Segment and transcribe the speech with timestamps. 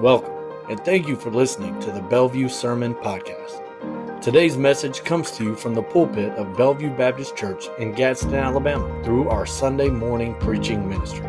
[0.00, 0.34] Welcome,
[0.68, 4.20] and thank you for listening to the Bellevue Sermon Podcast.
[4.20, 9.02] Today's message comes to you from the pulpit of Bellevue Baptist Church in Gadsden, Alabama,
[9.02, 11.26] through our Sunday morning preaching ministry.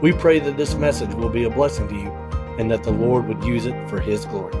[0.00, 2.10] We pray that this message will be a blessing to you
[2.58, 4.52] and that the Lord would use it for His glory.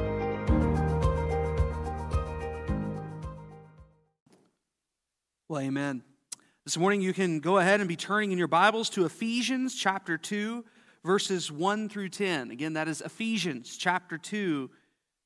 [5.48, 6.04] Well, amen.
[6.64, 10.16] This morning you can go ahead and be turning in your Bibles to Ephesians chapter
[10.16, 10.64] 2,
[11.04, 12.50] verses 1 through 10.
[12.50, 14.70] Again, that is Ephesians chapter 2,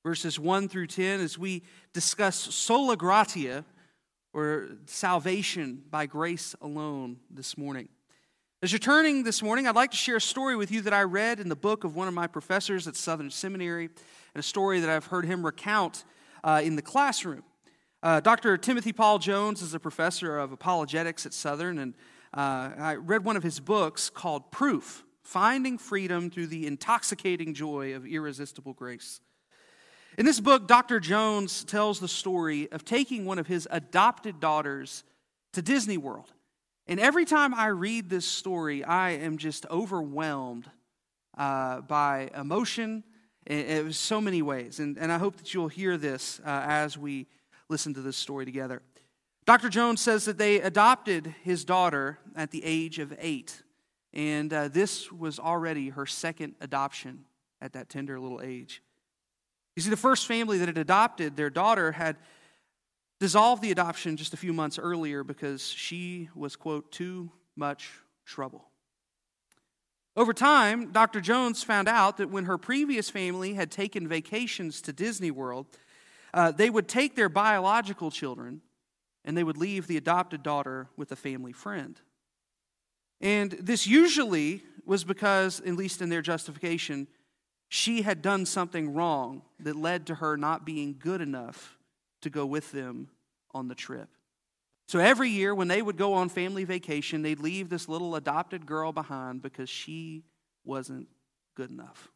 [0.03, 3.65] verses 1 through 10, as we discuss sola gratia,
[4.33, 7.89] or salvation by grace alone, this morning.
[8.63, 11.03] As you're turning this morning, I'd like to share a story with you that I
[11.03, 14.81] read in the book of one of my professors at Southern Seminary, and a story
[14.81, 16.05] that I've heard him recount
[16.43, 17.43] uh, in the classroom.
[18.03, 18.57] Uh, Dr.
[18.57, 21.95] Timothy Paul Jones is a professor of apologetics at Southern, and
[22.33, 27.97] uh, I read one of his books called Proof Finding Freedom Through the Intoxicating Joy
[27.97, 29.21] of Irresistible Grace.
[30.17, 31.01] In this book, Dr.
[31.01, 35.03] Jones tells the story of taking one of his adopted daughters
[35.53, 36.33] to Disney World.
[36.87, 40.71] And every time I read this story, I am just overwhelmed
[41.37, 43.03] uh, by emotion
[43.47, 44.79] in, so many ways.
[44.79, 47.27] And, and I hope that you'll hear this uh, as we
[47.69, 48.81] listen to this story together.
[49.45, 49.71] Dr.
[49.71, 53.65] Jones says that they adopted his daughter at the age of eight.
[54.17, 57.27] And uh, this was already her second adoption
[57.61, 58.83] at that tender little age.
[59.77, 62.17] You see, the first family that had adopted their daughter had
[63.21, 67.91] dissolved the adoption just a few months earlier because she was, quote, too much
[68.25, 68.71] trouble.
[70.17, 71.21] Over time, Dr.
[71.21, 75.67] Jones found out that when her previous family had taken vacations to Disney World,
[76.33, 78.63] uh, they would take their biological children
[79.27, 82.01] and they would leave the adopted daughter with a family friend.
[83.21, 87.09] And this usually was because, at least in their justification,
[87.69, 91.79] she had done something wrong that led to her not being good enough
[92.23, 93.09] to go with them
[93.53, 94.09] on the trip.
[94.89, 98.67] So every year when they would go on family vacation, they'd leave this little adopted
[98.67, 100.23] girl behind because she
[100.65, 101.09] wasn't
[101.57, 102.13] good enough.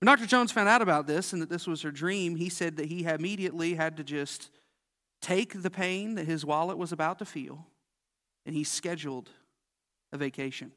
[0.00, 0.26] When Dr.
[0.26, 3.04] Jones found out about this and that this was her dream, he said that he
[3.04, 4.50] immediately had to just
[5.22, 7.66] take the pain that his wallet was about to feel
[8.50, 9.30] and he scheduled
[10.12, 10.72] a vacation.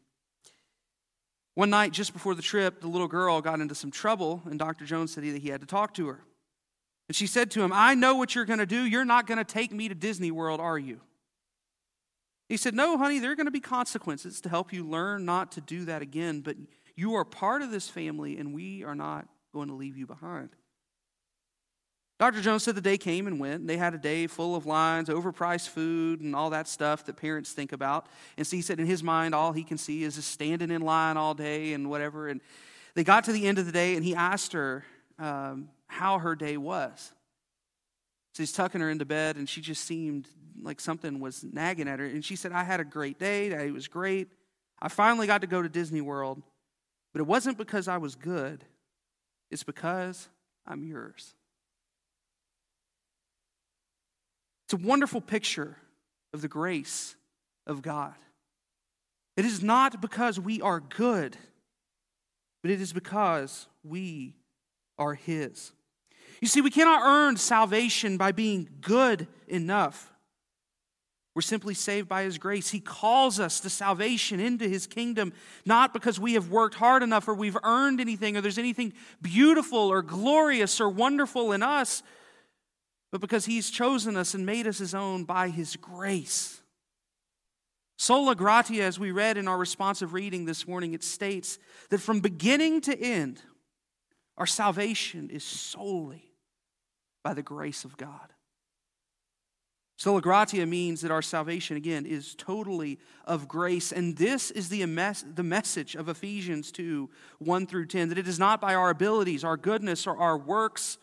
[1.56, 4.85] One night, just before the trip, the little girl got into some trouble, and Dr.
[4.85, 6.19] Jones said that he had to talk to her.
[7.07, 8.84] And she said to him, I know what you're going to do.
[8.85, 11.01] You're not going to take me to Disney World, are you?
[12.47, 15.53] He said, No, honey, there are going to be consequences to help you learn not
[15.53, 16.55] to do that again, but
[16.95, 20.50] you are part of this family, and we are not going to leave you behind.
[22.23, 22.39] Dr.
[22.39, 25.09] Jones said the day came and went, and they had a day full of lines,
[25.09, 28.07] overpriced food, and all that stuff that parents think about.
[28.38, 30.84] And so he said in his mind, all he can see is just standing in
[30.84, 32.29] line all day and whatever.
[32.29, 32.39] And
[32.95, 34.85] they got to the end of the day, and he asked her
[35.19, 37.11] um, how her day was.
[38.35, 40.29] So he's tucking her into bed, and she just seemed
[40.61, 42.05] like something was nagging at her.
[42.05, 43.47] And she said, I had a great day.
[43.47, 44.29] It was great.
[44.81, 46.41] I finally got to go to Disney World,
[47.11, 48.63] but it wasn't because I was good,
[49.51, 50.29] it's because
[50.66, 51.35] I'm yours.
[54.66, 55.78] It's a wonderful picture
[56.34, 57.16] of the grace
[57.68, 58.13] of God.
[59.35, 61.38] It is not because we are good,
[62.62, 64.35] but it is because we
[64.97, 65.72] are His.
[66.41, 70.12] You see, we cannot earn salvation by being good enough.
[71.35, 72.69] We're simply saved by His grace.
[72.69, 75.34] He calls us to salvation into His kingdom,
[75.66, 79.79] not because we have worked hard enough or we've earned anything or there's anything beautiful
[79.79, 82.03] or glorious or wonderful in us,
[83.13, 86.63] but because He's chosen us and made us His own by His grace.
[87.96, 91.59] Sola gratia, as we read in our responsive reading this morning, it states
[91.91, 93.40] that from beginning to end,
[94.35, 96.23] our salvation is solely
[97.23, 98.34] by the grace of God.
[99.96, 103.91] Sola gratia means that our salvation, again, is totally of grace.
[103.91, 108.28] And this is the, mes- the message of Ephesians 2 1 through 10 that it
[108.28, 110.97] is not by our abilities, our goodness, or our works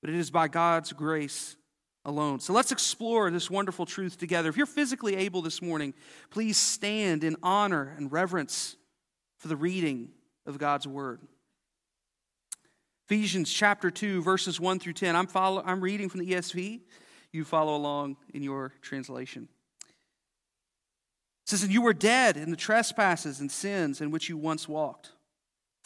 [0.00, 1.56] but it is by God's grace
[2.04, 2.40] alone.
[2.40, 4.48] So let's explore this wonderful truth together.
[4.48, 5.94] If you're physically able this morning,
[6.30, 8.76] please stand in honor and reverence
[9.38, 10.10] for the reading
[10.46, 11.20] of God's word.
[13.06, 15.16] Ephesians chapter 2, verses 1 through 10.
[15.16, 16.80] I'm, follow, I'm reading from the ESV.
[17.32, 19.48] You follow along in your translation.
[19.82, 24.68] It says, And you were dead in the trespasses and sins in which you once
[24.68, 25.12] walked,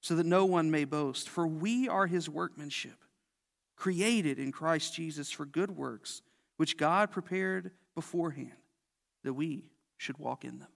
[0.00, 1.28] so that no one may boast.
[1.28, 3.04] For we are his workmanship,
[3.76, 6.22] created in Christ Jesus for good works,
[6.56, 8.52] which God prepared beforehand
[9.24, 9.64] that we
[9.96, 10.68] should walk in them.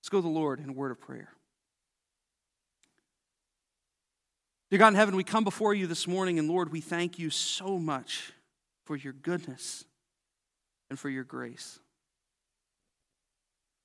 [0.00, 1.30] Let's go to the Lord in a word of prayer.
[4.70, 7.30] Dear God in heaven, we come before you this morning, and Lord, we thank you
[7.30, 8.32] so much
[8.84, 9.84] for your goodness
[10.90, 11.78] and for your grace.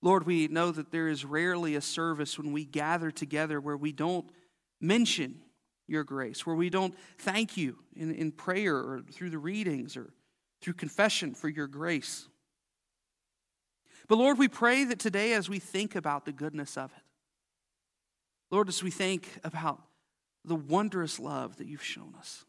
[0.02, 3.92] Lord, we know that there is rarely a service when we gather together where we
[3.92, 4.30] don't
[4.82, 5.42] mention
[5.88, 10.14] your grace, where we don't thank you in, in prayer or through the readings or
[10.62, 12.28] through confession for your grace.
[14.08, 17.04] But Lord, we pray that today, as we think about the goodness of it,
[18.52, 19.82] Lord, as we think about
[20.44, 22.46] the wondrous love that you've shown us,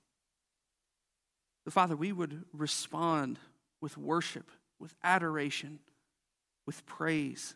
[1.65, 3.39] the Father, we would respond
[3.81, 5.79] with worship, with adoration,
[6.67, 7.55] with praise,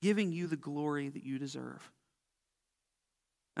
[0.00, 1.90] giving you the glory that you deserve.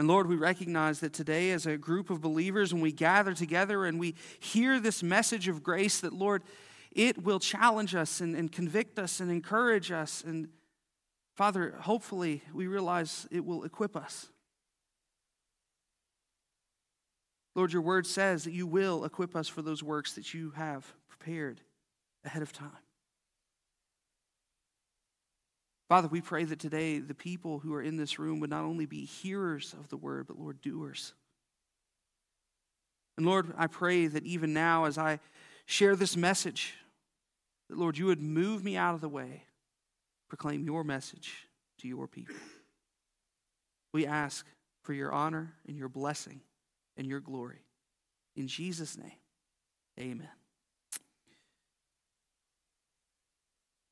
[0.00, 3.84] And Lord, we recognize that today, as a group of believers, when we gather together
[3.84, 6.42] and we hear this message of grace, that Lord,
[6.90, 10.24] it will challenge us and, and convict us and encourage us.
[10.26, 10.48] And
[11.36, 14.28] Father, hopefully, we realize it will equip us.
[17.54, 20.90] Lord, your word says that you will equip us for those works that you have
[21.10, 21.60] prepared
[22.24, 22.70] ahead of time.
[25.90, 28.86] Father, we pray that today the people who are in this room would not only
[28.86, 31.14] be hearers of the word, but Lord, doers.
[33.16, 35.18] And Lord, I pray that even now, as I
[35.66, 36.74] share this message,
[37.68, 39.42] that Lord, you would move me out of the way,
[40.28, 41.48] proclaim your message
[41.80, 42.36] to your people.
[43.92, 44.46] We ask
[44.84, 46.40] for your honor and your blessing
[46.96, 47.64] and your glory.
[48.36, 49.18] In Jesus' name,
[49.98, 50.39] amen.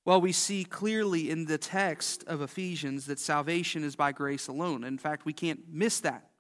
[0.08, 4.82] Well, we see clearly in the text of Ephesians that salvation is by grace alone.
[4.82, 6.30] In fact, we can't miss that.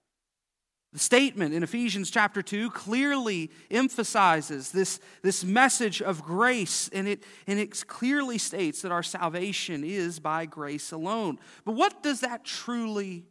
[0.94, 7.24] The statement in Ephesians chapter 2 clearly emphasizes this, this message of grace, and it,
[7.46, 11.38] and it clearly states that our salvation is by grace alone.
[11.66, 13.26] But what does that truly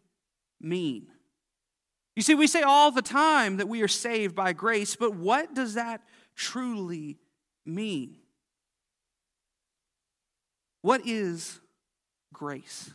[0.61, 1.07] mean?
[2.15, 5.55] You see, we say all the time that we are saved by grace, but what
[5.55, 6.03] does that
[6.35, 7.17] truly
[7.65, 8.17] mean?
[10.87, 11.59] What is
[12.33, 12.91] grace?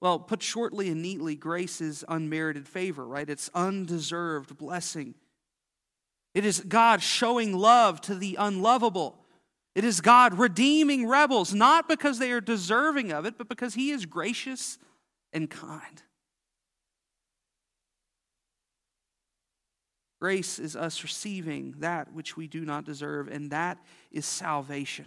[0.00, 3.30] Well, put shortly and neatly, grace is unmerited favor, right?
[3.30, 5.14] It's undeserved blessing.
[6.34, 9.20] It is God showing love to the unlovable.
[9.76, 13.92] It is God redeeming rebels, not because they are deserving of it, but because He
[13.92, 14.76] is gracious
[15.32, 16.02] and kind.
[20.20, 23.78] Grace is us receiving that which we do not deserve, and that
[24.10, 25.06] is salvation.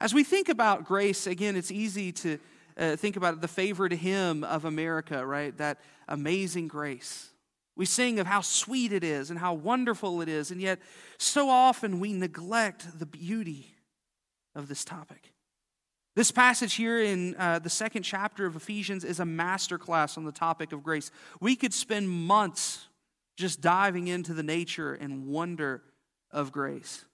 [0.00, 2.38] As we think about grace, again, it's easy to
[2.76, 5.56] uh, think about the favorite hymn of America, right?
[5.58, 7.30] That amazing grace.
[7.76, 10.80] We sing of how sweet it is and how wonderful it is, and yet
[11.18, 13.74] so often we neglect the beauty
[14.54, 15.32] of this topic.
[16.16, 20.32] This passage here in uh, the second chapter of Ephesians is a masterclass on the
[20.32, 21.12] topic of grace.
[21.40, 22.88] We could spend months
[23.36, 25.82] just diving into the nature and wonder
[26.32, 27.04] of grace.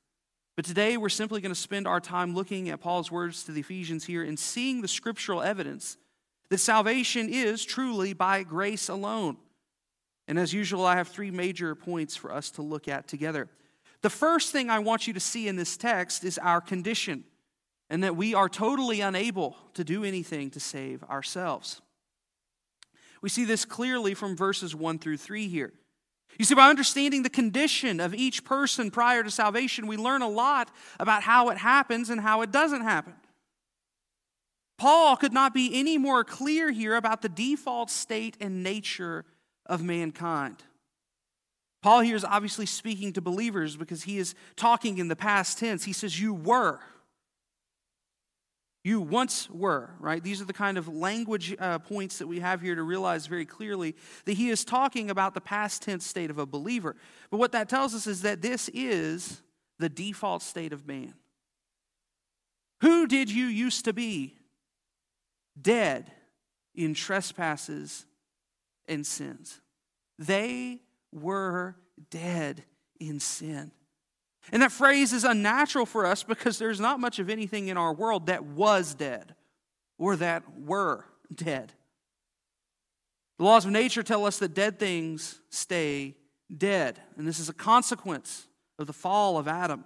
[0.56, 3.60] But today we're simply going to spend our time looking at Paul's words to the
[3.60, 5.96] Ephesians here and seeing the scriptural evidence
[6.50, 9.36] that salvation is truly by grace alone.
[10.28, 13.48] And as usual, I have three major points for us to look at together.
[14.02, 17.24] The first thing I want you to see in this text is our condition,
[17.90, 21.80] and that we are totally unable to do anything to save ourselves.
[23.22, 25.72] We see this clearly from verses 1 through 3 here.
[26.38, 30.28] You see, by understanding the condition of each person prior to salvation, we learn a
[30.28, 33.14] lot about how it happens and how it doesn't happen.
[34.78, 39.24] Paul could not be any more clear here about the default state and nature
[39.66, 40.64] of mankind.
[41.82, 45.84] Paul here is obviously speaking to believers because he is talking in the past tense.
[45.84, 46.80] He says, You were.
[48.84, 50.22] You once were, right?
[50.22, 53.46] These are the kind of language uh, points that we have here to realize very
[53.46, 56.94] clearly that he is talking about the past tense state of a believer.
[57.30, 59.40] But what that tells us is that this is
[59.78, 61.14] the default state of man.
[62.82, 64.36] Who did you used to be?
[65.58, 66.12] Dead
[66.74, 68.04] in trespasses
[68.86, 69.62] and sins.
[70.18, 71.76] They were
[72.10, 72.64] dead
[73.00, 73.70] in sin.
[74.52, 77.92] And that phrase is unnatural for us because there's not much of anything in our
[77.92, 79.34] world that was dead
[79.98, 81.72] or that were dead.
[83.38, 86.14] The laws of nature tell us that dead things stay
[86.56, 87.00] dead.
[87.16, 88.46] And this is a consequence
[88.78, 89.84] of the fall of Adam.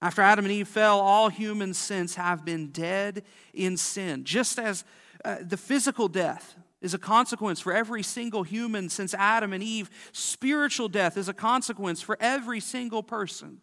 [0.00, 4.24] After Adam and Eve fell, all human sins have been dead in sin.
[4.24, 4.84] Just as
[5.24, 9.90] uh, the physical death is a consequence for every single human since Adam and Eve.
[10.12, 13.60] Spiritual death is a consequence for every single person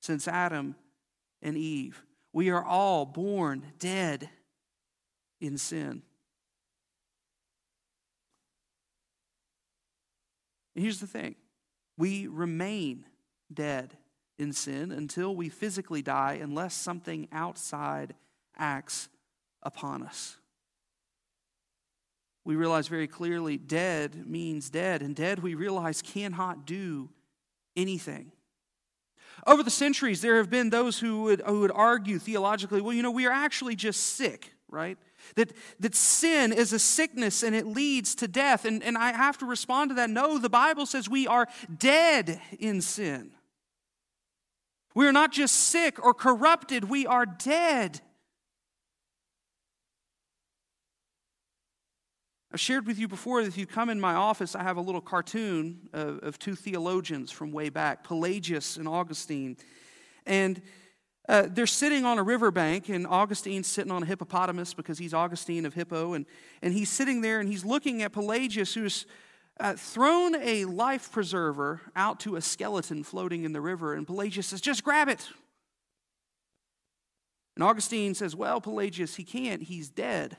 [0.00, 0.74] since Adam
[1.42, 2.04] and Eve.
[2.32, 4.28] We are all born dead
[5.40, 6.02] in sin.
[10.74, 11.34] And here's the thing
[11.96, 13.04] we remain
[13.52, 13.96] dead
[14.38, 18.14] in sin until we physically die, unless something outside
[18.56, 19.08] acts
[19.62, 20.37] upon us
[22.48, 27.10] we realize very clearly dead means dead, and dead we realize cannot do
[27.76, 28.32] anything.
[29.46, 33.02] Over the centuries, there have been those who would, who would argue theologically, well, you
[33.02, 34.96] know, we are actually just sick, right?
[35.34, 38.64] That, that sin is a sickness and it leads to death.
[38.64, 40.08] And, and I have to respond to that.
[40.08, 43.32] No, the Bible says we are dead in sin.
[44.94, 48.00] We are not just sick or corrupted, we are dead.
[52.50, 54.80] I've shared with you before that if you come in my office, I have a
[54.80, 59.58] little cartoon of, of two theologians from way back, Pelagius and Augustine.
[60.24, 60.62] And
[61.28, 65.66] uh, they're sitting on a riverbank, and Augustine's sitting on a hippopotamus because he's Augustine
[65.66, 66.14] of Hippo.
[66.14, 66.24] And,
[66.62, 69.04] and he's sitting there and he's looking at Pelagius, who's
[69.60, 73.92] uh, thrown a life preserver out to a skeleton floating in the river.
[73.92, 75.28] And Pelagius says, Just grab it.
[77.56, 79.62] And Augustine says, Well, Pelagius, he can't.
[79.62, 80.38] He's dead.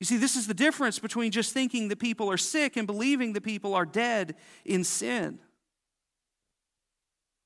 [0.00, 3.32] You see, this is the difference between just thinking that people are sick and believing
[3.32, 4.34] that people are dead
[4.64, 5.38] in sin.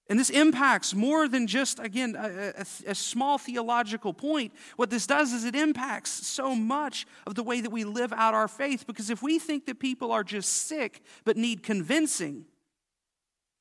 [0.09, 4.53] And this impacts more than just, again, a, a, a, small theological point.
[4.75, 8.35] What this does is it impacts so much of the way that we live out
[8.35, 8.89] our faith.
[8.89, 12.47] Because if we think that people are just sick but need convincing,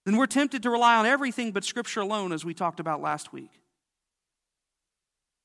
[0.06, 3.32] then we're tempted to rely on everything but Scripture alone, as we talked about last
[3.32, 3.59] week.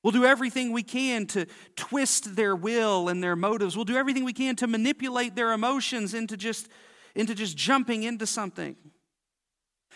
[0.04, 1.46] We'll do everything we can to
[1.76, 3.74] twist their will and their motives.
[3.74, 6.68] We'll do everything we can to manipulate their emotions into just,
[7.14, 8.76] into just jumping into something.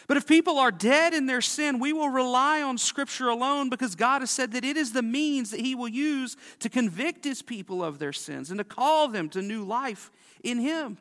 [0.06, 3.94] But if people are dead in their sin, we will rely on Scripture alone because
[3.94, 7.42] God has said that it is the means that He will use to convict His
[7.42, 10.10] people of their sins and to call them to new life
[10.42, 10.96] in Him.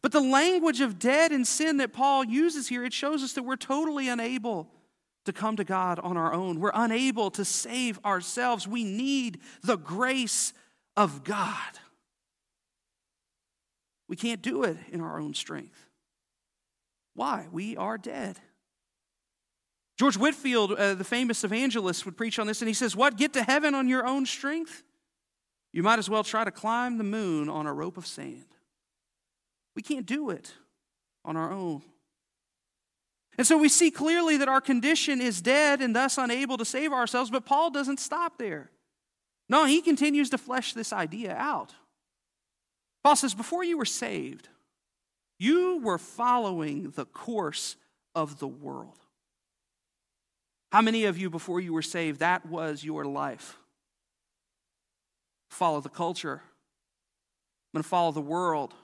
[0.00, 3.42] But the language of dead in sin that Paul uses here, it shows us that
[3.42, 4.70] we're totally unable
[5.26, 6.60] to come to God on our own.
[6.60, 8.66] We're unable to save ourselves.
[8.66, 10.52] We need the grace
[10.96, 11.78] of God.
[14.08, 15.86] We can't do it in our own strength.
[17.14, 17.46] Why?
[17.52, 18.38] We are dead.
[19.98, 23.18] George Whitefield, uh, the famous evangelist, would preach on this, and he says, What?
[23.18, 24.82] Get to heaven on your own strength?
[25.72, 28.46] You might as well try to climb the moon on a rope of sand.
[29.76, 30.54] We can't do it
[31.24, 31.82] on our own.
[33.38, 36.92] And so we see clearly that our condition is dead and thus unable to save
[36.92, 38.70] ourselves, but Paul doesn't stop there.
[39.48, 41.74] No, he continues to flesh this idea out.
[43.02, 44.48] Paul says, Before you were saved,
[45.38, 47.76] you were following the course
[48.14, 48.98] of the world.
[50.70, 53.56] How many of you, before you were saved, that was your life?
[55.48, 56.42] Follow the culture.
[57.72, 58.74] I'm going to follow the world.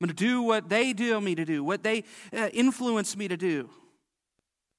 [0.00, 3.28] I'm going to do what they tell me to do, what they uh, influence me
[3.28, 3.68] to do.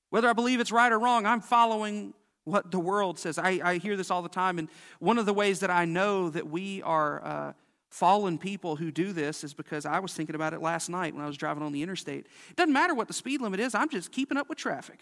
[0.10, 3.38] Whether I believe it's right or wrong, I'm following what the world says.
[3.38, 4.68] I, I hear this all the time, and
[5.00, 7.54] one of the ways that I know that we are uh,
[7.92, 11.24] fallen people who do this is because I was thinking about it last night when
[11.24, 12.26] I was driving on the interstate.
[12.50, 15.02] It doesn't matter what the speed limit is, I'm just keeping up with traffic.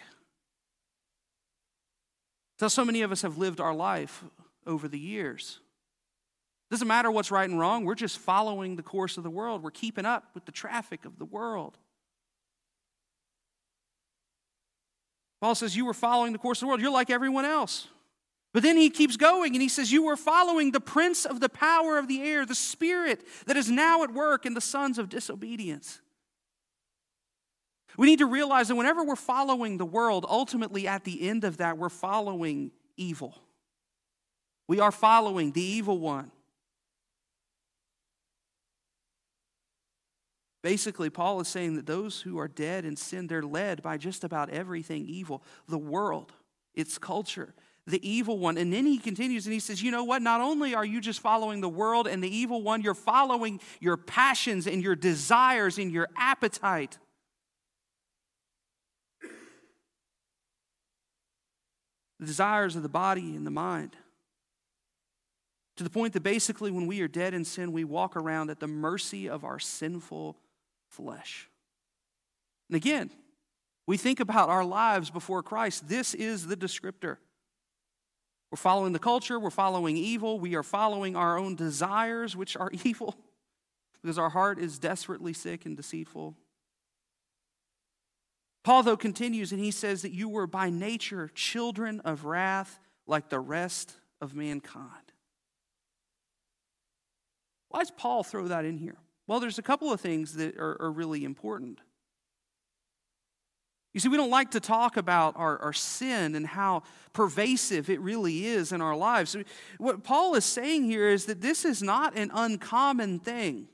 [2.59, 4.21] So, so many of us have lived our life
[4.67, 5.61] over the years.
[6.69, 9.63] Doesn't matter what's right and wrong, we're just following the course of the world.
[9.63, 11.77] We're keeping up with the traffic of the world.
[15.41, 16.81] Paul says, You were following the course of the world.
[16.81, 17.87] You're like everyone else.
[18.51, 21.49] But then he keeps going and he says, You were following the prince of the
[21.49, 25.09] power of the air, the spirit that is now at work in the sons of
[25.09, 26.01] disobedience.
[27.97, 31.57] We need to realize that whenever we're following the world, ultimately at the end of
[31.57, 33.35] that, we're following evil.
[34.67, 36.31] We are following the evil one.
[40.61, 44.23] Basically, Paul is saying that those who are dead in sin, they're led by just
[44.23, 46.33] about everything evil the world,
[46.73, 47.53] its culture,
[47.87, 48.57] the evil one.
[48.57, 50.21] And then he continues and he says, You know what?
[50.21, 53.95] Not only are you just following the world and the evil one, you're following your
[53.95, 56.97] passions and your desires and your appetite.
[62.19, 63.95] The desires of the body and the mind.
[65.77, 68.59] To the point that basically, when we are dead in sin, we walk around at
[68.59, 70.35] the mercy of our sinful
[70.99, 71.49] flesh.
[72.69, 73.09] And again,
[73.87, 75.87] we think about our lives before Christ.
[75.87, 77.17] This is the descriptor.
[78.51, 82.71] We're following the culture, we're following evil, we are following our own desires, which are
[82.83, 83.15] evil,
[84.01, 86.35] because our heart is desperately sick and deceitful.
[88.63, 93.29] Paul, though, continues and he says that you were by nature children of wrath like
[93.29, 95.13] the rest of mankind.
[97.69, 98.97] Why does Paul throw that in here?
[99.29, 101.77] Well, there's a couple of things that are, are really important.
[103.93, 106.81] You see, we don't like to talk about our, our sin and how
[107.13, 109.35] pervasive it really is in our lives.
[109.77, 113.67] What Paul is saying here is that this is not an uncommon thing.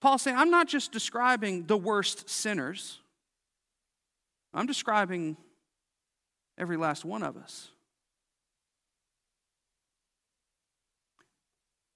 [0.00, 3.00] Paul's saying, I'm not just describing the worst sinners,
[4.54, 5.36] I'm describing
[6.56, 7.72] every last one of us.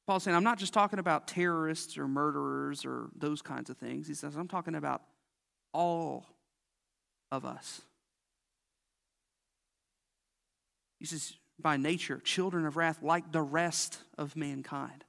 [0.06, 4.09] Paul's saying, I'm not just talking about terrorists or murderers or those kinds of things.
[4.09, 5.02] He says, I'm talking about
[5.73, 6.26] all
[7.30, 7.82] of us.
[10.99, 15.04] He says, by nature, children of wrath like the rest of mankind.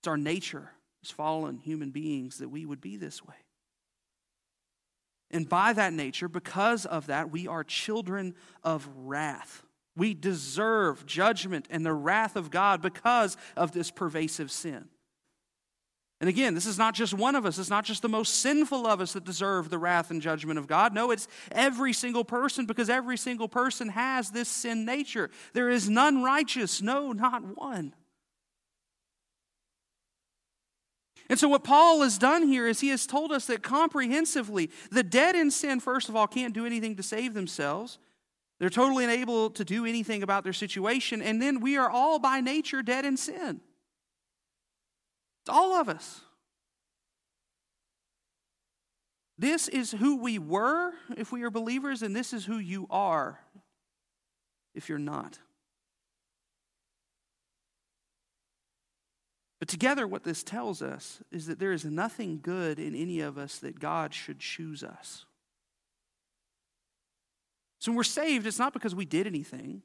[0.00, 0.70] It's our nature
[1.02, 3.34] as fallen human beings that we would be this way.
[5.30, 9.62] And by that nature, because of that, we are children of wrath.
[9.96, 14.88] We deserve judgment and the wrath of God because of this pervasive sin.
[16.22, 17.58] And again, this is not just one of us.
[17.58, 20.68] It's not just the most sinful of us that deserve the wrath and judgment of
[20.68, 20.94] God.
[20.94, 25.30] No, it's every single person because every single person has this sin nature.
[25.52, 27.92] There is none righteous, no, not one.
[31.28, 35.02] And so, what Paul has done here is he has told us that comprehensively, the
[35.02, 37.98] dead in sin, first of all, can't do anything to save themselves.
[38.62, 41.20] They're totally unable to do anything about their situation.
[41.20, 43.60] And then we are all by nature dead in sin.
[45.42, 46.20] It's all of us.
[49.36, 53.40] This is who we were if we are believers, and this is who you are
[54.76, 55.40] if you're not.
[59.58, 63.38] But together, what this tells us is that there is nothing good in any of
[63.38, 65.24] us that God should choose us.
[67.82, 69.82] So when we're saved, it's not because we did anything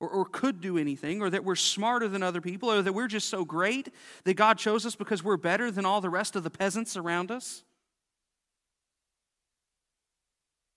[0.00, 3.06] or, or could do anything or that we're smarter than other people or that we're
[3.06, 3.88] just so great
[4.24, 7.30] that God chose us because we're better than all the rest of the peasants around
[7.30, 7.62] us.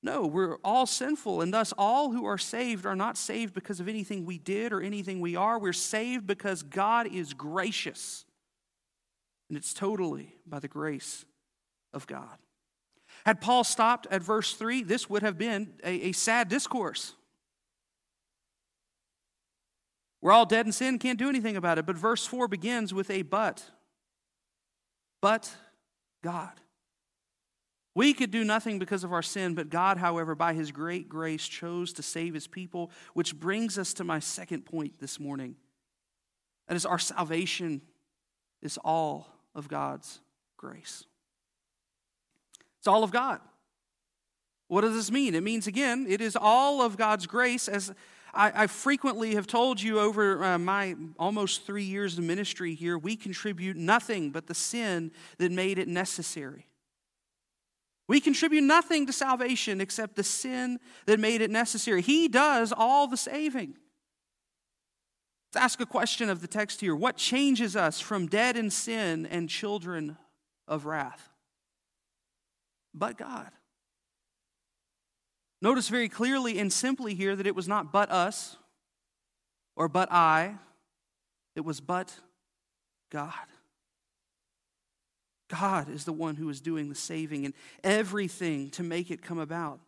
[0.03, 3.87] No, we're all sinful, and thus all who are saved are not saved because of
[3.87, 5.57] anything we did or anything we are.
[5.57, 8.25] We're saved because God is gracious.
[9.49, 11.25] And it's totally by the grace
[11.93, 12.37] of God.
[13.25, 17.13] Had Paul stopped at verse 3, this would have been a, a sad discourse.
[20.21, 21.85] We're all dead in sin, can't do anything about it.
[21.85, 23.63] But verse 4 begins with a but.
[25.21, 25.53] But
[26.23, 26.51] God.
[27.95, 31.47] We could do nothing because of our sin, but God, however, by his great grace,
[31.47, 35.55] chose to save his people, which brings us to my second point this morning.
[36.67, 37.81] That is, our salvation
[38.61, 40.21] is all of God's
[40.55, 41.03] grace.
[42.79, 43.39] It's all of God.
[44.67, 45.35] What does this mean?
[45.35, 47.67] It means, again, it is all of God's grace.
[47.67, 47.91] As
[48.33, 52.97] I, I frequently have told you over uh, my almost three years of ministry here,
[52.97, 56.67] we contribute nothing but the sin that made it necessary.
[58.07, 62.01] We contribute nothing to salvation except the sin that made it necessary.
[62.01, 63.75] He does all the saving.
[65.53, 69.25] Let's ask a question of the text here What changes us from dead in sin
[69.25, 70.17] and children
[70.67, 71.28] of wrath?
[72.93, 73.49] But God.
[75.61, 78.57] Notice very clearly and simply here that it was not but us
[79.75, 80.55] or but I,
[81.55, 82.13] it was but
[83.11, 83.33] God.
[85.49, 89.39] God is the one who is doing the saving and everything to make it come
[89.39, 89.79] about.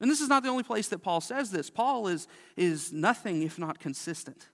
[0.00, 1.68] And this is not the only place that Paul says this.
[1.68, 4.48] Paul is, is nothing if not consistent.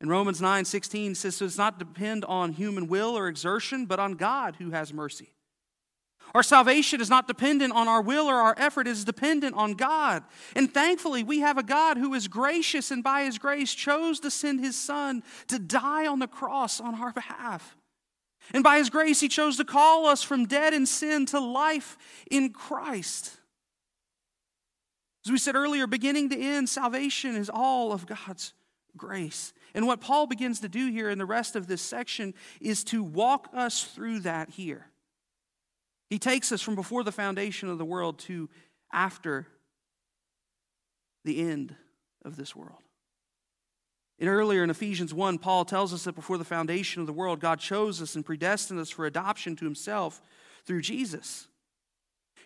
[0.00, 3.98] In Romans 9 16 says, so it's not depend on human will or exertion, but
[3.98, 5.32] on God who has mercy.
[6.34, 9.74] Our salvation is not dependent on our will or our effort, it is dependent on
[9.74, 10.22] God.
[10.54, 14.30] And thankfully, we have a God who is gracious and by his grace chose to
[14.30, 17.76] send his son to die on the cross on our behalf.
[18.52, 21.96] And by his grace, he chose to call us from dead in sin to life
[22.30, 23.36] in Christ.
[25.24, 28.54] As we said earlier, beginning to end, salvation is all of God's
[28.96, 29.52] grace.
[29.74, 33.02] And what Paul begins to do here in the rest of this section is to
[33.02, 34.89] walk us through that here.
[36.10, 38.50] He takes us from before the foundation of the world to
[38.92, 39.46] after
[41.24, 41.74] the end
[42.24, 42.82] of this world.
[44.18, 47.40] And earlier in Ephesians 1, Paul tells us that before the foundation of the world,
[47.40, 50.20] God chose us and predestined us for adoption to himself
[50.66, 51.46] through Jesus.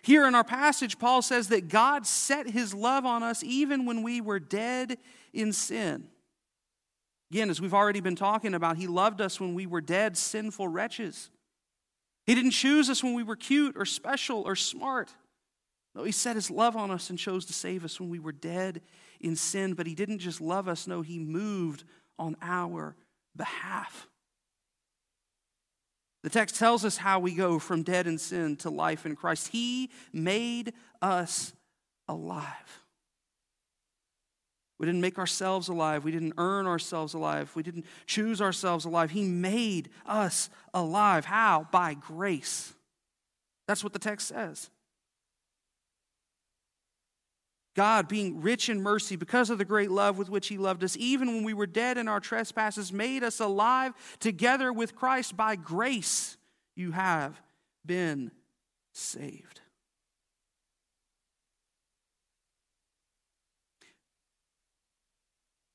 [0.03, 4.03] Here in our passage, Paul says that God set his love on us even when
[4.03, 4.99] we were dead
[5.33, 6.07] in sin.
[7.31, 10.67] Again, as we've already been talking about, he loved us when we were dead, sinful
[10.67, 11.31] wretches.
[12.25, 15.11] He didn't choose us when we were cute or special or smart.
[15.93, 18.31] No, he set his love on us and chose to save us when we were
[18.31, 18.81] dead
[19.21, 19.73] in sin.
[19.73, 21.83] But he didn't just love us, no, he moved
[22.17, 22.95] on our
[23.35, 24.07] behalf.
[26.23, 29.49] The text tells us how we go from dead in sin to life in Christ.
[29.49, 31.53] He made us
[32.07, 32.84] alive.
[34.77, 36.03] We didn't make ourselves alive.
[36.03, 37.51] We didn't earn ourselves alive.
[37.55, 39.11] We didn't choose ourselves alive.
[39.11, 41.25] He made us alive.
[41.25, 41.67] How?
[41.71, 42.73] By grace.
[43.67, 44.69] That's what the text says.
[47.75, 50.95] God, being rich in mercy because of the great love with which He loved us,
[50.97, 55.35] even when we were dead in our trespasses, made us alive together with Christ.
[55.35, 56.37] By grace,
[56.75, 57.41] you have
[57.85, 58.31] been
[58.93, 59.59] saved.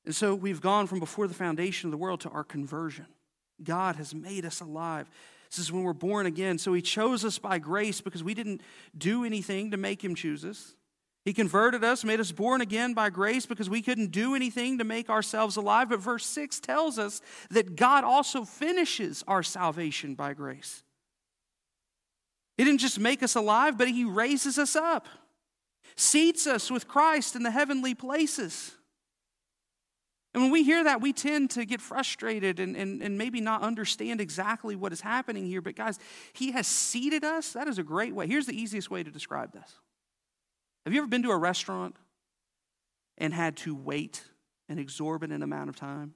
[0.05, 3.05] And so we've gone from before the foundation of the world to our conversion.
[3.63, 5.09] God has made us alive.
[5.49, 6.57] This is when we're born again.
[6.57, 8.61] So He chose us by grace because we didn't
[8.97, 10.75] do anything to make Him choose us.
[11.23, 14.83] He converted us, made us born again by grace because we couldn't do anything to
[14.83, 15.89] make ourselves alive.
[15.89, 20.81] But verse 6 tells us that God also finishes our salvation by grace.
[22.57, 25.07] He didn't just make us alive, but He raises us up,
[25.95, 28.75] seats us with Christ in the heavenly places.
[30.33, 33.61] And when we hear that, we tend to get frustrated and, and, and maybe not
[33.63, 35.61] understand exactly what is happening here.
[35.61, 35.99] But guys,
[36.33, 37.53] He has seated us.
[37.53, 38.27] That is a great way.
[38.27, 39.73] Here's the easiest way to describe this.
[40.85, 41.95] Have you ever been to a restaurant
[43.17, 44.23] and had to wait
[44.69, 46.13] an exorbitant amount of time?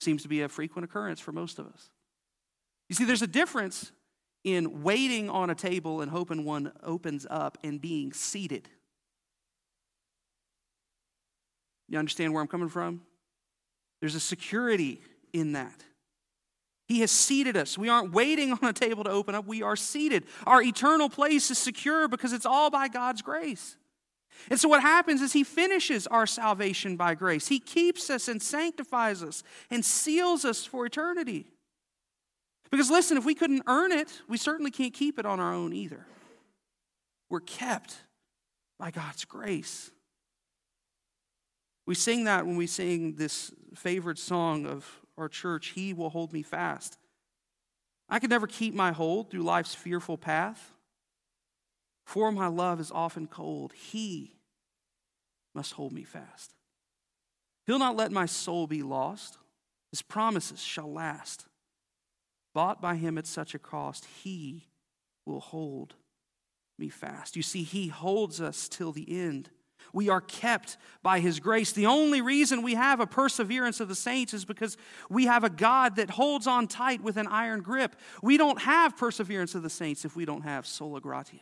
[0.00, 1.90] Seems to be a frequent occurrence for most of us.
[2.88, 3.92] You see, there's a difference
[4.44, 8.68] in waiting on a table and hoping one opens up and being seated.
[11.90, 13.02] You understand where I'm coming from?
[14.00, 15.84] There's a security in that.
[16.86, 17.76] He has seated us.
[17.76, 20.24] We aren't waiting on a table to open up, we are seated.
[20.46, 23.76] Our eternal place is secure because it's all by God's grace.
[24.48, 27.48] And so, what happens is He finishes our salvation by grace.
[27.48, 31.46] He keeps us and sanctifies us and seals us for eternity.
[32.70, 35.72] Because, listen, if we couldn't earn it, we certainly can't keep it on our own
[35.72, 36.06] either.
[37.28, 37.96] We're kept
[38.78, 39.90] by God's grace.
[41.90, 46.32] We sing that when we sing this favorite song of our church, He will hold
[46.32, 46.96] me fast.
[48.08, 50.72] I could never keep my hold through life's fearful path.
[52.06, 53.72] For my love is often cold.
[53.72, 54.36] He
[55.52, 56.54] must hold me fast.
[57.66, 59.38] He'll not let my soul be lost.
[59.90, 61.46] His promises shall last.
[62.54, 64.68] Bought by him at such a cost, he
[65.26, 65.94] will hold
[66.78, 67.34] me fast.
[67.34, 69.50] You see, he holds us till the end.
[69.92, 71.72] We are kept by His grace.
[71.72, 74.76] The only reason we have a perseverance of the saints is because
[75.08, 77.96] we have a God that holds on tight with an iron grip.
[78.22, 81.40] We don't have perseverance of the saints if we don't have sola gratia.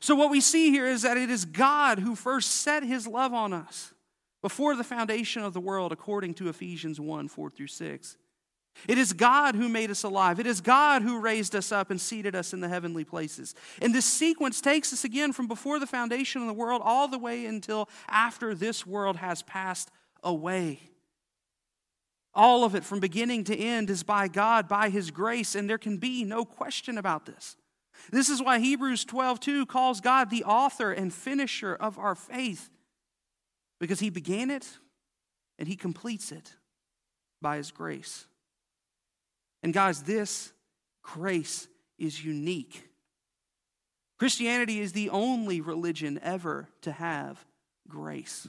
[0.00, 3.32] So, what we see here is that it is God who first set His love
[3.32, 3.94] on us
[4.42, 8.16] before the foundation of the world, according to Ephesians 1 4 through 6.
[8.88, 10.38] It is God who made us alive.
[10.38, 13.54] It is God who raised us up and seated us in the heavenly places.
[13.80, 17.18] And this sequence takes us again from before the foundation of the world all the
[17.18, 19.90] way until after this world has passed
[20.22, 20.80] away.
[22.34, 25.78] All of it from beginning to end is by God, by His grace, and there
[25.78, 27.56] can be no question about this.
[28.10, 32.70] This is why Hebrews 12 2 calls God the author and finisher of our faith,
[33.78, 34.78] because He began it
[35.60, 36.54] and He completes it
[37.40, 38.26] by His grace.
[39.64, 40.52] And guys, this
[41.02, 41.66] grace
[41.98, 42.86] is unique.
[44.18, 47.42] Christianity is the only religion ever to have
[47.88, 48.46] grace.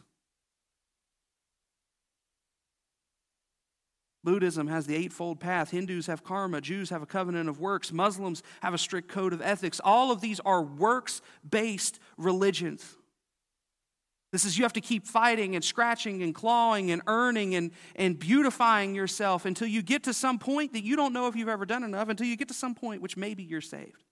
[4.25, 5.71] Buddhism has the Eightfold Path.
[5.71, 6.59] Hindus have karma.
[6.59, 7.93] Jews have a covenant of works.
[7.93, 9.79] Muslims have a strict code of ethics.
[9.83, 12.97] All of these are works based religions.
[14.35, 18.19] This is you have to keep fighting and scratching and clawing and earning and, and
[18.19, 21.65] beautifying yourself until you get to some point that you don't know if you've ever
[21.65, 24.03] done enough, until you get to some point which maybe you're saved.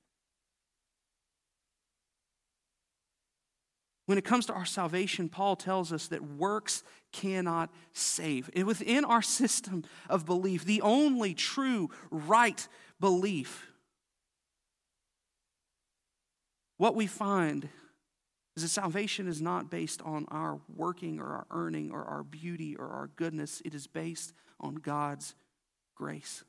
[4.05, 8.49] When it comes to our salvation, Paul tells us that works cannot save.
[8.55, 12.65] And within our system of belief, the only true right
[12.97, 13.67] belief,
[16.77, 17.67] what we find
[18.55, 22.75] is that salvation is not based on our working or our earning or our beauty
[22.75, 23.61] or our goodness.
[23.65, 25.35] It is based on God's
[25.95, 26.43] grace.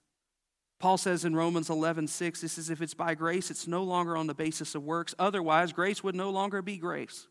[0.80, 4.16] Paul says in Romans 11, 6, this is if it's by grace, it's no longer
[4.16, 5.14] on the basis of works.
[5.18, 7.26] Otherwise, grace would no longer be grace.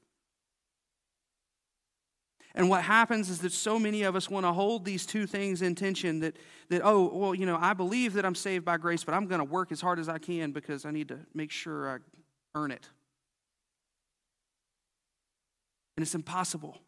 [2.55, 5.62] And what happens is that so many of us want to hold these two things
[5.62, 6.38] in tension that,
[6.69, 9.39] that, oh, well, you know, I believe that I'm saved by grace, but I'm going
[9.39, 11.97] to work as hard as I can because I need to make sure I
[12.55, 12.89] earn it.
[15.95, 16.79] And it's impossible.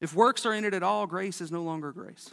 [0.00, 2.30] If works are in it at all, grace is no longer grace.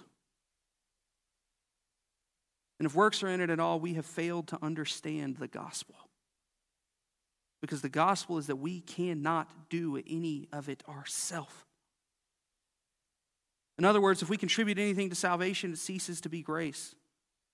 [2.79, 5.95] And if works are in it at all, we have failed to understand the gospel.
[7.61, 11.53] Because the gospel is that we cannot do any of it ourselves.
[13.77, 16.93] In other words, if we contribute anything to salvation, it ceases to be grace.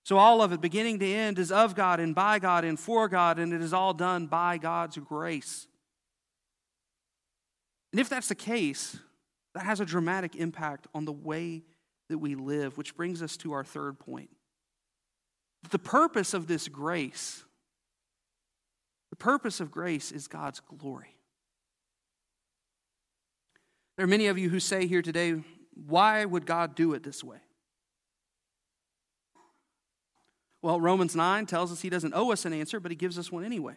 [0.03, 3.08] So all of it, beginning to end, is of God and by God and for
[3.08, 5.67] God, and it is all done by God's grace.
[7.91, 8.97] And if that's the case,
[9.56, 11.63] that has a dramatic impact on the way
[12.10, 14.30] that we live, which brings us to our third point.
[15.71, 17.43] The purpose of this grace,
[19.10, 21.15] the purpose of grace is God's glory.
[23.97, 27.23] There are many of you who say here today, why would God do it this
[27.23, 27.39] way?
[30.62, 33.32] Well, Romans 9 tells us he doesn't owe us an answer, but he gives us
[33.32, 33.75] one anyway.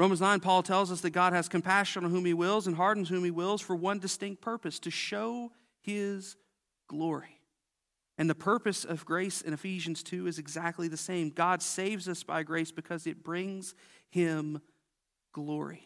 [0.00, 3.10] Romans 9, Paul tells us that God has compassion on whom he wills and hardens
[3.10, 6.36] whom he wills for one distinct purpose to show his
[6.88, 7.38] glory.
[8.16, 11.28] And the purpose of grace in Ephesians 2 is exactly the same.
[11.28, 13.74] God saves us by grace because it brings
[14.08, 14.62] him
[15.34, 15.82] glory.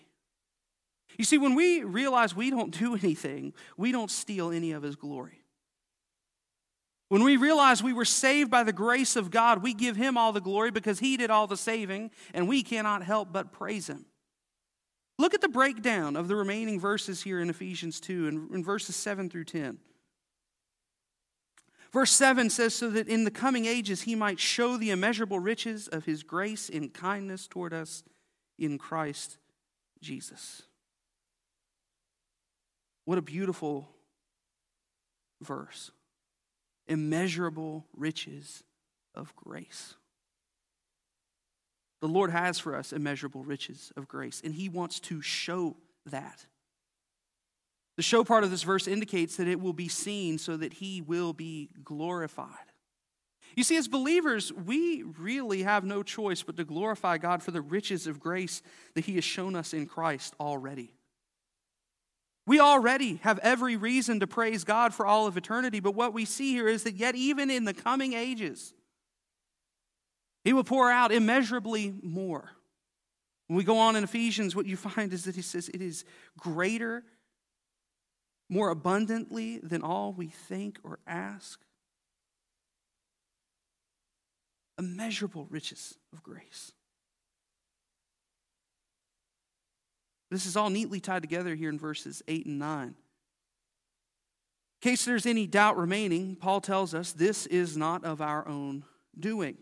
[1.19, 4.95] You see, when we realize we don't do anything, we don't steal any of his
[4.95, 5.44] glory.
[7.09, 10.33] When we realize we were saved by the grace of God, we give Him all
[10.33, 14.07] the glory because He did all the saving, and we cannot help but praise Him.
[15.19, 18.97] Look at the breakdown of the remaining verses here in Ephesians 2 and in verses
[18.97, 19.79] 7 through 10.
[21.93, 25.87] Verse 7 says, So that in the coming ages he might show the immeasurable riches
[25.87, 28.03] of his grace in kindness toward us
[28.59, 29.39] in Christ
[30.01, 30.63] Jesus.
[33.05, 33.89] What a beautiful
[35.41, 35.93] verse
[36.87, 38.63] immeasurable riches
[39.15, 39.95] of grace.
[42.01, 46.47] The Lord has for us immeasurable riches of grace, and He wants to show that.
[47.97, 51.01] The show part of this verse indicates that it will be seen so that He
[51.01, 52.49] will be glorified.
[53.57, 57.61] You see, as believers, we really have no choice but to glorify God for the
[57.61, 58.63] riches of grace
[58.95, 60.93] that He has shown us in Christ already.
[62.47, 66.25] We already have every reason to praise God for all of eternity, but what we
[66.25, 68.75] see here is that yet even in the coming ages,
[70.45, 72.51] He will pour out immeasurably more.
[73.47, 76.05] When we go on in Ephesians, what you find is that He says it is
[76.39, 77.05] greater,
[78.51, 81.61] more abundantly than all we think or ask.
[84.79, 86.73] Immeasurable riches of grace.
[90.35, 92.89] This is all neatly tied together here in verses 8 and 9.
[92.89, 92.95] In
[94.81, 98.83] case there's any doubt remaining, Paul tells us this is not of our own
[99.17, 99.57] doing.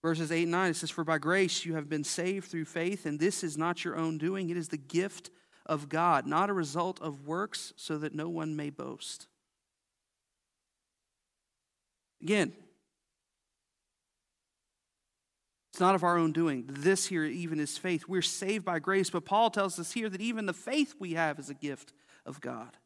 [0.00, 3.04] Verses 8 and 9, it says, For by grace you have been saved through faith,
[3.04, 4.48] and this is not your own doing.
[4.48, 5.30] It is the gift
[5.66, 9.26] of God, not a result of works, so that no one may boast.
[12.22, 12.52] Again,
[15.76, 16.64] It's not of our own doing.
[16.66, 18.08] This here even is faith.
[18.08, 21.38] We're saved by grace, but Paul tells us here that even the faith we have
[21.38, 21.92] is a gift
[22.24, 22.78] of God.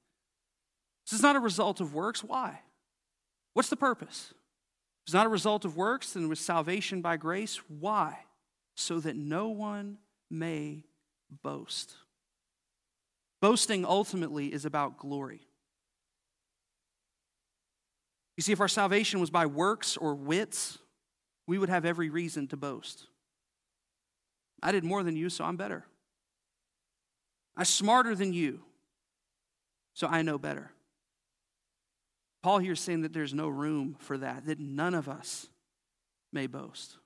[1.07, 2.25] This is not a result of works.
[2.25, 2.63] Why?
[3.55, 4.35] What's the purpose?
[5.07, 7.61] It's not a result of works, then with salvation by grace.
[7.69, 8.25] Why?
[8.75, 9.99] So that no one
[10.29, 10.83] may
[11.45, 11.95] boast.
[13.41, 15.47] Boasting ultimately is about glory.
[18.37, 20.79] You see, if our salvation was by works or wits,
[21.51, 23.09] we would have every reason to boast.
[24.63, 25.85] I did more than you, so I'm better.
[27.57, 28.61] I'm smarter than you,
[29.93, 30.71] so I know better.
[32.45, 35.49] Paul here is saying that there's no room for that, that none of us
[36.33, 36.99] may boast.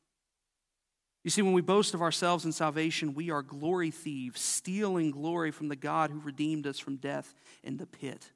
[1.24, 5.52] You see, when we boast of ourselves in salvation, we are glory thieves, stealing glory
[5.52, 8.30] from the God who redeemed us from death in the pit.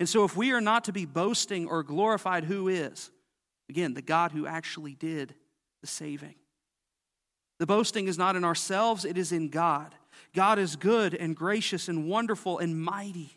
[0.00, 3.12] And so, if we are not to be boasting or glorified, who is?
[3.68, 5.36] Again, the God who actually did
[5.82, 6.36] the saving.
[7.58, 9.94] The boasting is not in ourselves, it is in God.
[10.34, 13.36] God is good and gracious and wonderful and mighty.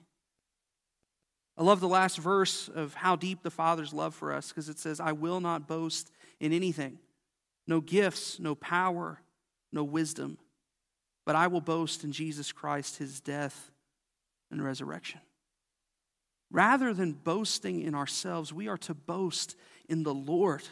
[1.57, 4.79] I love the last verse of how deep the Father's love for us because it
[4.79, 6.99] says, I will not boast in anything
[7.67, 9.19] no gifts, no power,
[9.71, 10.37] no wisdom,
[11.25, 13.71] but I will boast in Jesus Christ, his death
[14.51, 15.19] and resurrection.
[16.51, 19.55] Rather than boasting in ourselves, we are to boast
[19.89, 20.63] in the Lord.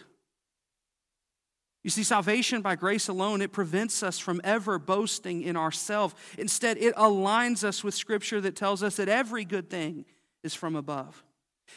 [1.84, 6.16] You see, salvation by grace alone, it prevents us from ever boasting in ourselves.
[6.38, 10.06] Instead, it aligns us with Scripture that tells us that every good thing
[10.44, 11.24] is from above.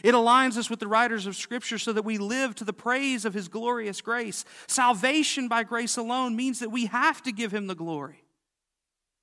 [0.05, 3.25] It aligns us with the writers of Scripture so that we live to the praise
[3.25, 4.45] of His glorious grace.
[4.69, 8.23] Salvation by grace alone means that we have to give Him the glory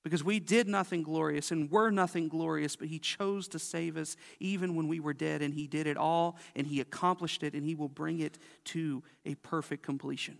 [0.04, 4.18] because we did nothing glorious and were nothing glorious, but He chose to save us
[4.42, 7.64] even when we were dead, and He did it all, and He accomplished it, and
[7.64, 10.40] He will bring it to a perfect completion.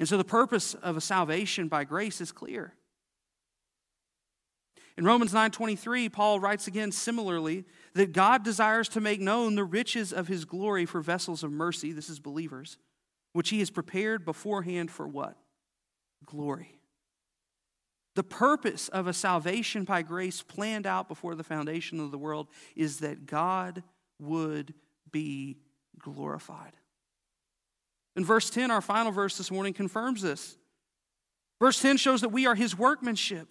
[0.00, 2.72] And so the purpose of a salvation by grace is clear.
[4.96, 10.10] In Romans 9:23, Paul writes again similarly that God desires to make known the riches
[10.12, 12.78] of his glory for vessels of mercy, this is believers,
[13.34, 15.36] which he has prepared beforehand for what?
[16.24, 16.80] Glory.
[18.14, 22.48] The purpose of a salvation by grace planned out before the foundation of the world
[22.74, 23.82] is that God
[24.18, 24.72] would
[25.12, 25.58] be
[25.98, 26.72] glorified.
[28.16, 30.56] In verse 10, our final verse this morning confirms this.
[31.60, 33.48] Verse 10 shows that we are his workmanship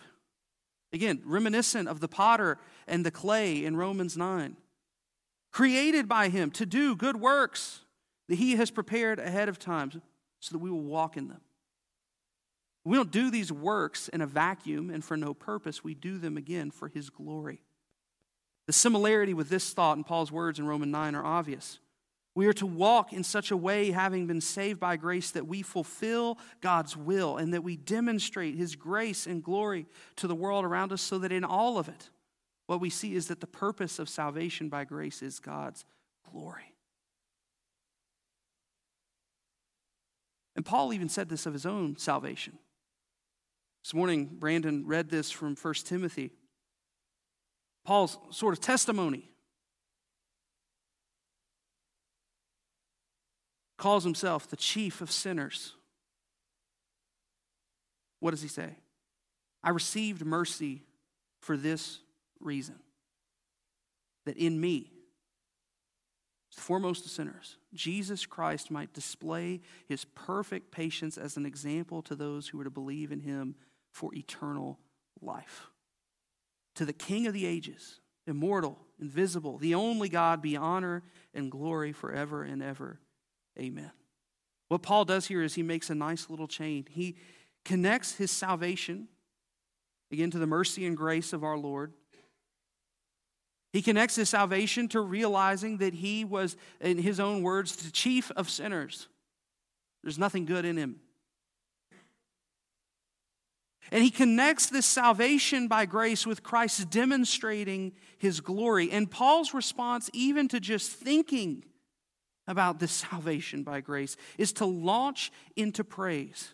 [0.92, 4.56] Again, reminiscent of the potter and the clay in Romans 9.
[5.52, 7.82] Created by him to do good works
[8.28, 9.92] that he has prepared ahead of time
[10.40, 11.42] so that we will walk in them.
[12.86, 15.84] We don't do these works in a vacuum and for no purpose.
[15.84, 17.62] We do them again for his glory.
[18.68, 21.80] The similarity with this thought in Paul's words in Romans 9 are obvious.
[22.40, 25.62] We are to walk in such a way, having been saved by grace, that we
[25.62, 30.94] fulfill God's will and that we demonstrate His grace and glory to the world around
[30.94, 32.10] us, so that in all of it,
[32.66, 35.84] what we see is that the purpose of salvation by grace is God's
[36.32, 36.74] glory.
[40.56, 42.58] And Paul even said this of his own salvation.
[43.84, 46.32] This morning, Brandon read this from 1 Timothy.
[47.84, 49.30] Paul's sort of testimony
[53.80, 55.74] calls himself the chief of sinners.
[58.20, 58.76] What does he say?
[59.64, 60.84] I received mercy
[61.40, 62.00] for this
[62.40, 62.76] reason
[64.26, 64.92] that in me,
[66.52, 72.50] foremost of sinners, Jesus Christ might display his perfect patience as an example to those
[72.50, 73.56] who are to believe in him
[73.92, 74.78] for eternal
[75.22, 75.68] life.
[76.76, 81.94] To the King of the ages, immortal, invisible, the only God, be honor and glory
[81.94, 83.00] forever and ever.
[83.58, 83.92] Amen.
[84.68, 86.86] What Paul does here is he makes a nice little chain.
[86.90, 87.16] He
[87.66, 89.08] connects his salvation,
[90.12, 91.94] again, to the mercy and grace of our Lord.
[93.74, 98.32] He connects his salvation to realizing that he was, in his own words, the chief
[98.32, 99.08] of sinners.
[100.04, 101.02] There's nothing good in him.
[103.92, 108.92] And he connects this salvation by grace with Christ demonstrating his glory.
[108.92, 111.64] And Paul's response, even to just thinking
[112.50, 116.54] about this salvation by grace is to launch into praise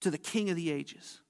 [0.00, 1.20] to the King of the ages,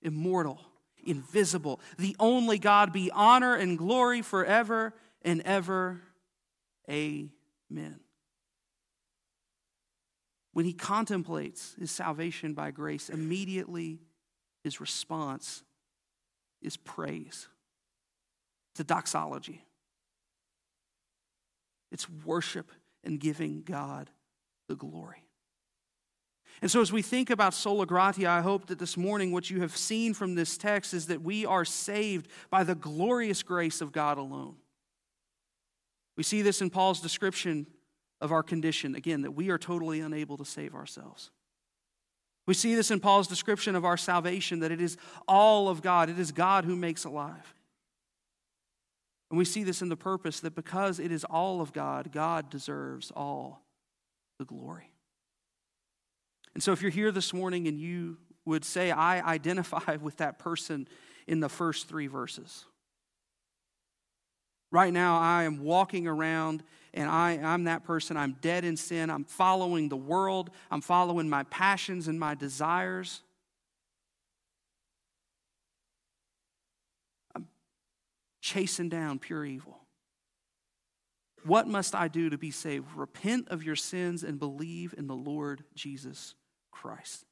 [0.00, 0.60] immortal,
[1.04, 6.00] invisible, the only God, be honor and glory forever and ever.
[6.90, 8.00] Amen.
[10.54, 14.00] When he contemplates his salvation by grace, immediately
[14.64, 15.62] his response
[16.62, 17.48] is praise.
[18.72, 19.64] It's a doxology.
[21.90, 22.70] It's worship
[23.04, 24.10] and giving God
[24.68, 25.24] the glory.
[26.60, 29.60] And so, as we think about sola gratia, I hope that this morning what you
[29.62, 33.90] have seen from this text is that we are saved by the glorious grace of
[33.90, 34.56] God alone.
[36.16, 37.66] We see this in Paul's description
[38.20, 41.30] of our condition, again, that we are totally unable to save ourselves.
[42.46, 44.96] We see this in Paul's description of our salvation, that it is
[45.26, 47.54] all of God, it is God who makes alive.
[49.32, 52.50] And we see this in the purpose that because it is all of God, God
[52.50, 53.64] deserves all
[54.38, 54.92] the glory.
[56.54, 60.38] And so if you're here this morning and you would say, I identify with that
[60.38, 60.86] person
[61.26, 62.66] in the first three verses,
[64.72, 66.64] Right now, I am walking around
[66.94, 68.16] and I, I'm that person.
[68.16, 69.10] I'm dead in sin.
[69.10, 70.50] I'm following the world.
[70.70, 73.20] I'm following my passions and my desires.
[78.42, 79.78] Chasing down pure evil.
[81.44, 82.86] What must I do to be saved?
[82.94, 86.34] Repent of your sins and believe in the Lord Jesus
[86.70, 87.24] Christ.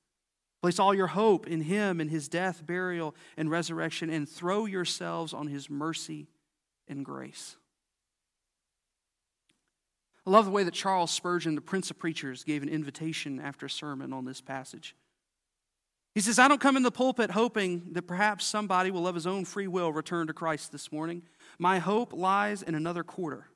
[0.62, 5.34] Place all your hope in him and his death, burial, and resurrection, and throw yourselves
[5.34, 6.28] on his mercy
[6.88, 7.56] and grace.
[10.26, 13.66] I love the way that Charles Spurgeon, the Prince of Preachers, gave an invitation after
[13.66, 14.94] a sermon on this passage.
[16.14, 19.26] He says, I don't come in the pulpit hoping that perhaps somebody will, of his
[19.26, 21.22] own free will, return to Christ this morning.
[21.58, 23.46] My hope lies in another quarter.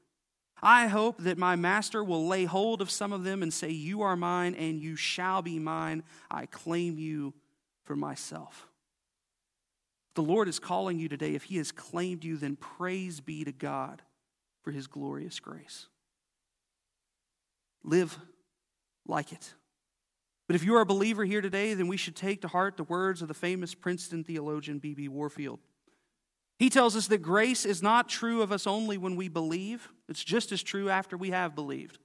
[0.62, 4.02] I hope that my master will lay hold of some of them and say, You
[4.02, 6.04] are mine and you shall be mine.
[6.30, 7.34] I claim you
[7.82, 8.68] for myself.
[10.14, 11.34] The Lord is calling you today.
[11.34, 14.00] If He has claimed you, then praise be to God
[14.62, 15.86] for His glorious grace.
[17.82, 18.16] Live
[19.06, 19.52] like it.
[20.46, 22.84] But if you are a believer here today, then we should take to heart the
[22.84, 25.08] words of the famous Princeton theologian B.B.
[25.08, 25.60] Warfield.
[26.58, 30.22] He tells us that grace is not true of us only when we believe, it's
[30.22, 31.98] just as true after we have believed.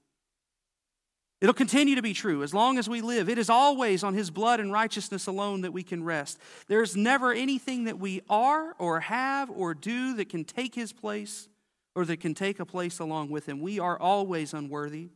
[1.41, 3.29] It'll continue to be true as long as we live.
[3.29, 6.37] It is always on His blood and righteousness alone that we can rest.
[6.67, 11.47] There's never anything that we are or have or do that can take His place
[11.95, 13.61] or that can take a place along with Him.
[13.61, 15.09] We are always unworthy,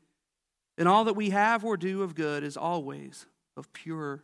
[0.78, 4.24] and all that we have or do of good is always of pure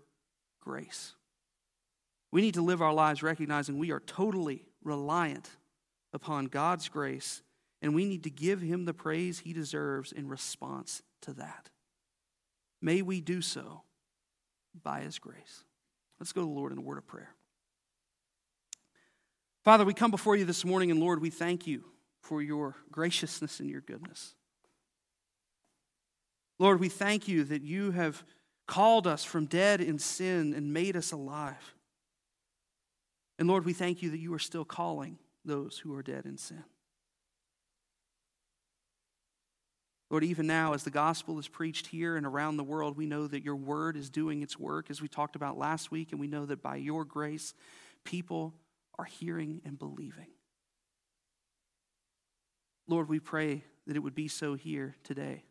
[0.62, 1.16] grace.
[2.32, 5.50] We need to live our lives recognizing we are totally reliant
[6.14, 7.42] upon God's grace,
[7.82, 11.70] and we need to give him the praise he deserves in response to that.
[12.82, 13.84] May we do so
[14.84, 15.64] by his grace.
[16.20, 17.34] Let's go to the Lord in a word of prayer.
[19.64, 21.84] Father, we come before you this morning, and Lord, we thank you
[22.22, 24.36] for your graciousness and your goodness.
[26.60, 28.24] Lord, we thank you that you have
[28.68, 31.74] called us from dead in sin and made us alive.
[33.40, 36.38] And Lord, we thank you that you are still calling those who are dead in
[36.38, 36.64] sin.
[40.12, 43.28] Lord, even now, as the gospel is preached here and around the world, we know
[43.28, 46.28] that your word is doing its work, as we talked about last week, and we
[46.28, 47.54] know that by your grace,
[48.04, 48.56] people
[48.98, 50.28] are hearing and believing.
[52.88, 55.44] Lord, we pray that it would be so here today.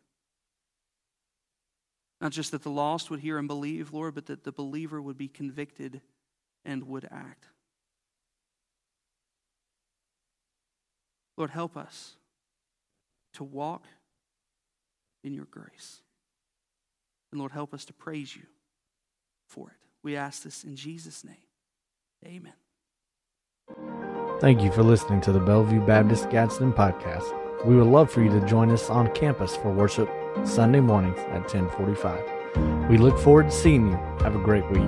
[2.21, 5.17] Not just that the lost would hear and believe, Lord, but that the believer would
[5.17, 6.01] be convicted
[6.65, 7.45] and would act.
[11.37, 12.15] Lord, help us
[13.33, 13.85] to walk
[15.23, 16.01] in your grace.
[17.31, 18.43] And Lord, help us to praise you
[19.47, 19.77] for it.
[20.03, 21.35] We ask this in Jesus' name.
[22.25, 22.53] Amen.
[24.41, 27.48] Thank you for listening to the Bellevue Baptist Gadsden podcast.
[27.65, 30.09] We would love for you to join us on campus for worship
[30.45, 32.89] Sunday mornings at 1045.
[32.89, 33.97] We look forward to seeing you.
[34.21, 34.87] Have a great week.